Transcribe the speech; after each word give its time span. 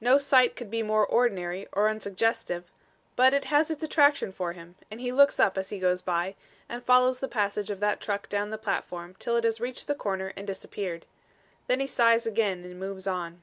No 0.00 0.18
sight 0.18 0.54
could 0.54 0.70
be 0.70 0.84
more 0.84 1.04
ordinary 1.04 1.66
or 1.72 1.88
unsuggestive, 1.88 2.62
but 3.16 3.34
it 3.34 3.46
has 3.46 3.72
its 3.72 3.82
attraction 3.82 4.30
for 4.30 4.52
him, 4.52 4.76
for 4.88 4.98
he 4.98 5.10
looks 5.10 5.40
up 5.40 5.58
as 5.58 5.70
he 5.70 5.80
goes 5.80 6.00
by 6.00 6.36
and 6.68 6.80
follows 6.80 7.18
the 7.18 7.26
passage 7.26 7.70
of 7.72 7.80
that 7.80 8.00
truck 8.00 8.28
down 8.28 8.50
the 8.50 8.56
platform 8.56 9.16
till 9.18 9.34
it 9.36 9.42
has 9.42 9.60
reached 9.60 9.88
the 9.88 9.96
corner 9.96 10.32
and 10.36 10.46
disappeared. 10.46 11.06
Then 11.66 11.80
he 11.80 11.88
sighs 11.88 12.24
again 12.24 12.58
and 12.58 12.66
again 12.66 12.78
moves 12.78 13.08
on. 13.08 13.42